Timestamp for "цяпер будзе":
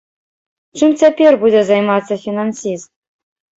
1.01-1.61